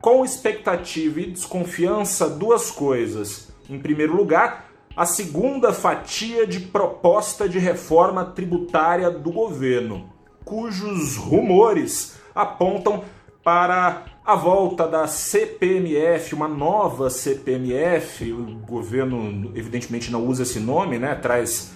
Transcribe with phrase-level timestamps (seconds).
[0.01, 3.53] com expectativa e desconfiança duas coisas.
[3.69, 10.11] Em primeiro lugar, a segunda fatia de proposta de reforma tributária do governo,
[10.45, 13.05] cujos rumores apontam
[13.43, 18.33] para a volta da CPMF, uma nova CPMF.
[18.33, 21.15] O governo, evidentemente, não usa esse nome, né?
[21.15, 21.73] Traz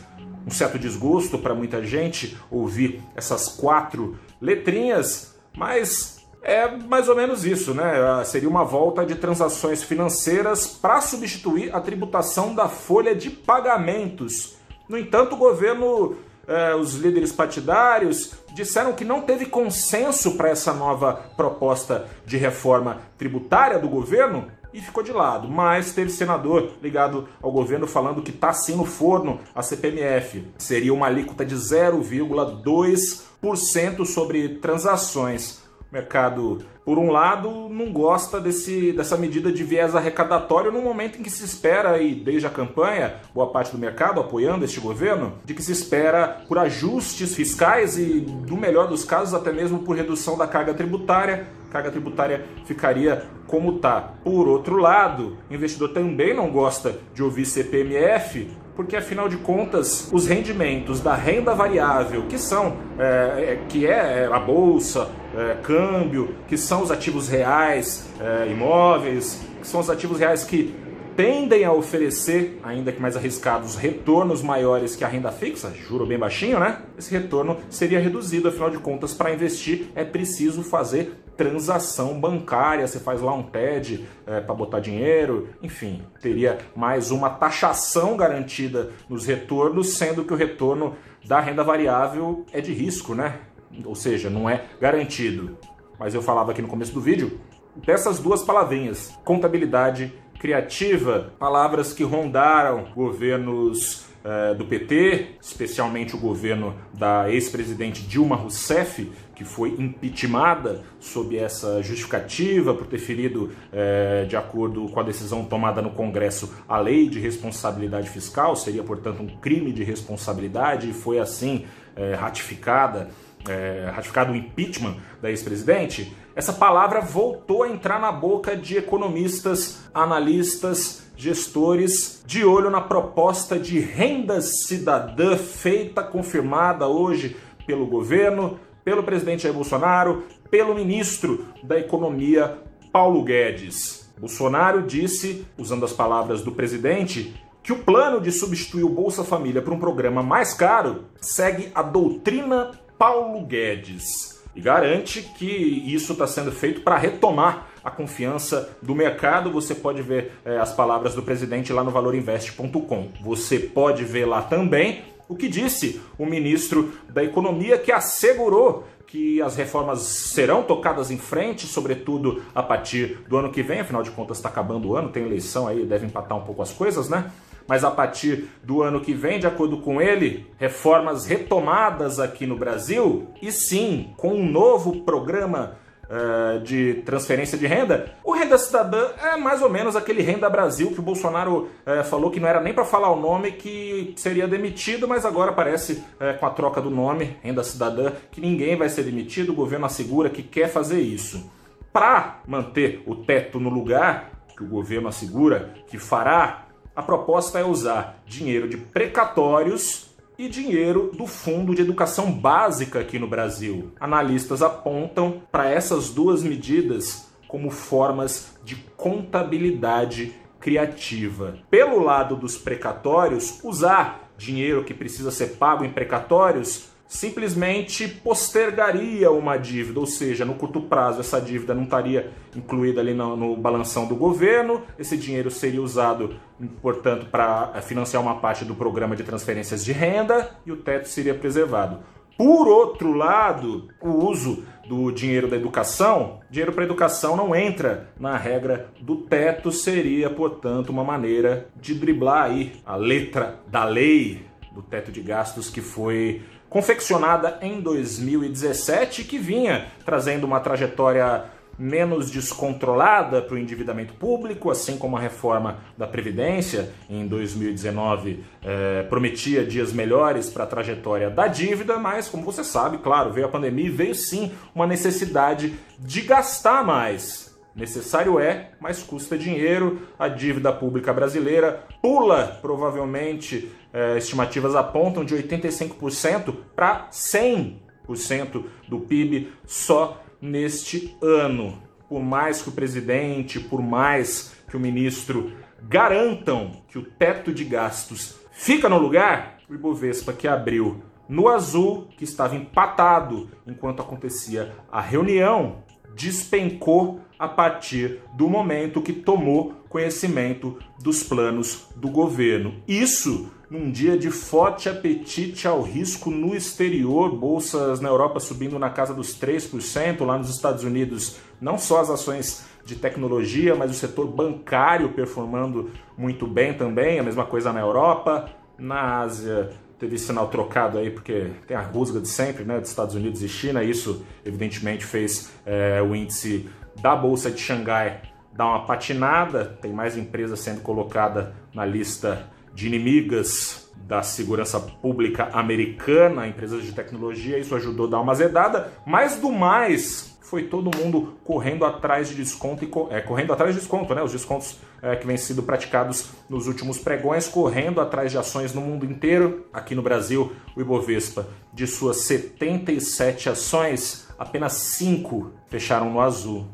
[0.46, 7.44] um certo desgosto para muita gente ouvir essas quatro letrinhas, mas é mais ou menos
[7.44, 8.22] isso, né?
[8.24, 14.56] Seria uma volta de transações financeiras para substituir a tributação da folha de pagamentos.
[14.86, 16.16] No entanto, o governo,
[16.46, 23.00] eh, os líderes partidários, disseram que não teve consenso para essa nova proposta de reforma
[23.18, 25.48] tributária do governo e ficou de lado.
[25.48, 30.46] Mas teve senador ligado ao governo falando que está sim no forno a CPMF.
[30.58, 35.62] Seria uma alíquota de 0,2% sobre transações.
[35.90, 41.18] O mercado, por um lado, não gosta desse, dessa medida de viés arrecadatório no momento
[41.18, 45.32] em que se espera, e desde a campanha, boa parte do mercado apoiando este governo,
[45.44, 49.96] de que se espera por ajustes fiscais e, no melhor dos casos, até mesmo por
[49.96, 54.00] redução da carga tributária carga tributária ficaria como está.
[54.22, 60.08] Por outro lado, o investidor também não gosta de ouvir CPMF, porque afinal de contas
[60.12, 66.36] os rendimentos da renda variável, que são é, é, que é a bolsa, é, câmbio,
[66.46, 70.72] que são os ativos reais, é, imóveis, que são os ativos reais que
[71.16, 76.18] tendem a oferecer, ainda que mais arriscados, retornos maiores que a renda fixa, juro bem
[76.18, 76.82] baixinho, né?
[76.98, 83.00] Esse retorno seria reduzido, afinal de contas, para investir é preciso fazer transação bancária, você
[83.00, 89.26] faz lá um TED é, para botar dinheiro, enfim, teria mais uma taxação garantida nos
[89.26, 90.94] retornos, sendo que o retorno
[91.24, 93.40] da renda variável é de risco, né?
[93.84, 95.58] Ou seja, não é garantido.
[95.98, 97.40] Mas eu falava aqui no começo do vídeo
[97.76, 106.74] dessas duas palavrinhas, contabilidade criativa, palavras que rondaram governos eh, do PT, especialmente o governo
[106.94, 114.34] da ex-presidente Dilma Rousseff, que foi impeachmentada sob essa justificativa por ter ferido, eh, de
[114.34, 119.26] acordo com a decisão tomada no Congresso, a lei de responsabilidade fiscal, seria, portanto, um
[119.26, 123.10] crime de responsabilidade, e foi assim eh, ratificada
[123.48, 129.88] é, ratificado o impeachment da ex-presidente, essa palavra voltou a entrar na boca de economistas,
[129.92, 137.36] analistas, gestores, de olho na proposta de renda cidadã feita, confirmada hoje
[137.66, 142.58] pelo governo, pelo presidente Jair Bolsonaro, pelo ministro da Economia,
[142.92, 144.12] Paulo Guedes.
[144.18, 149.62] Bolsonaro disse, usando as palavras do presidente, que o plano de substituir o Bolsa Família
[149.62, 156.26] por um programa mais caro segue a doutrina Paulo Guedes e garante que isso está
[156.26, 159.50] sendo feito para retomar a confiança do mercado.
[159.50, 163.08] Você pode ver é, as palavras do presidente lá no valorinvest.com.
[163.22, 169.40] Você pode ver lá também o que disse o ministro da Economia, que assegurou que
[169.40, 174.10] as reformas serão tocadas em frente, sobretudo a partir do ano que vem, afinal de
[174.10, 177.30] contas está acabando o ano, tem eleição aí, deve empatar um pouco as coisas, né?
[177.66, 182.56] Mas a partir do ano que vem, de acordo com ele, reformas retomadas aqui no
[182.56, 189.10] Brasil, e sim, com um novo programa uh, de transferência de renda, o Renda Cidadã
[189.22, 192.60] é mais ou menos aquele Renda Brasil que o Bolsonaro uh, falou que não era
[192.60, 196.80] nem para falar o nome, que seria demitido, mas agora parece uh, com a troca
[196.80, 201.00] do nome, Renda Cidadã, que ninguém vai ser demitido, o governo assegura que quer fazer
[201.00, 201.50] isso.
[201.92, 206.63] Para manter o teto no lugar, que o governo assegura que fará,
[206.94, 210.06] a proposta é usar dinheiro de precatórios
[210.38, 213.92] e dinheiro do Fundo de Educação Básica aqui no Brasil.
[213.98, 221.58] Analistas apontam para essas duas medidas como formas de contabilidade criativa.
[221.70, 229.56] Pelo lado dos precatórios, usar dinheiro que precisa ser pago em precatórios simplesmente postergaria uma
[229.56, 234.04] dívida, ou seja, no curto prazo essa dívida não estaria incluída ali no, no balanção
[234.06, 236.34] do governo, esse dinheiro seria usado,
[236.82, 241.36] portanto, para financiar uma parte do programa de transferências de renda e o teto seria
[241.36, 242.00] preservado.
[242.36, 248.36] Por outro lado, o uso do dinheiro da educação, dinheiro para educação não entra na
[248.36, 254.44] regra do teto, seria, portanto, uma maneira de driblar aí a letra da lei
[254.74, 256.42] do teto de gastos que foi
[256.74, 261.44] confeccionada em 2017, que vinha trazendo uma trajetória
[261.78, 269.06] menos descontrolada para o endividamento público, assim como a reforma da Previdência em 2019 eh,
[269.08, 273.50] prometia dias melhores para a trajetória da dívida, mas como você sabe, claro, veio a
[273.50, 277.53] pandemia e veio sim uma necessidade de gastar mais.
[277.74, 280.02] Necessário é, mas custa dinheiro.
[280.18, 289.52] A dívida pública brasileira pula, provavelmente, é, estimativas apontam, de 85% para 100% do PIB
[289.66, 291.82] só neste ano.
[292.08, 297.64] Por mais que o presidente, por mais que o ministro garantam que o teto de
[297.64, 304.74] gastos fica no lugar, o Ibovespa que abriu no azul, que estava empatado enquanto acontecia
[304.92, 305.82] a reunião,
[306.14, 312.74] despencou a partir do momento que tomou conhecimento dos planos do governo.
[312.86, 318.90] Isso num dia de forte apetite ao risco no exterior, bolsas na Europa subindo na
[318.90, 323.94] casa dos 3%, lá nos Estados Unidos, não só as ações de tecnologia, mas o
[323.94, 330.48] setor bancário performando muito bem também, a mesma coisa na Europa, na Ásia teve sinal
[330.48, 334.24] trocado aí, porque tem a rusga de sempre, né, dos Estados Unidos e China, isso
[334.44, 336.68] evidentemente fez é, o índice
[337.00, 342.86] da Bolsa de Xangai dar uma patinada, tem mais empresas sendo colocada na lista de
[342.86, 349.36] inimigas da segurança pública americana, empresas de tecnologia, isso ajudou a dar uma azedada, mas
[349.36, 354.14] do mais foi todo mundo correndo atrás de desconto e é, correndo atrás de desconto,
[354.14, 354.22] né?
[354.22, 358.80] Os descontos é, que vêm sido praticados nos últimos pregões, correndo atrás de ações no
[358.80, 359.66] mundo inteiro.
[359.72, 366.68] Aqui no Brasil, o Ibovespa, de suas 77 ações, apenas 5 fecharam no azul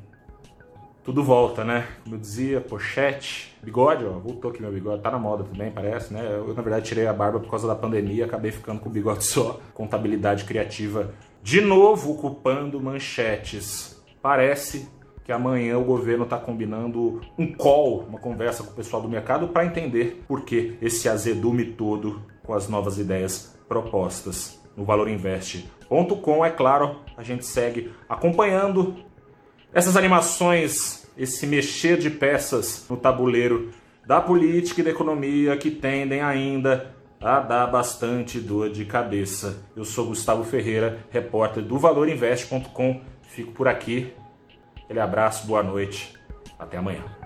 [1.10, 1.88] tudo volta, né?
[2.04, 6.14] Como eu dizia, pochete, bigode, ó, voltou aqui meu bigode, tá na moda também, parece,
[6.14, 6.24] né?
[6.24, 9.24] Eu, na verdade, tirei a barba por causa da pandemia, acabei ficando com o bigode
[9.24, 9.58] só.
[9.74, 11.12] Contabilidade criativa,
[11.42, 14.00] de novo ocupando manchetes.
[14.22, 14.88] Parece
[15.24, 19.48] que amanhã o governo está combinando um call, uma conversa com o pessoal do mercado
[19.48, 26.44] para entender por que esse azedume todo com as novas ideias propostas no valorinvest.com.
[26.44, 28.94] É claro, a gente segue acompanhando
[29.72, 33.70] essas animações, esse mexer de peças no tabuleiro
[34.06, 39.62] da política e da economia que tendem ainda a dar bastante dor de cabeça.
[39.76, 43.02] Eu sou Gustavo Ferreira, repórter do valorinvest.com.
[43.22, 44.12] Fico por aqui.
[44.84, 46.14] Aquele abraço, boa noite.
[46.58, 47.19] Até amanhã.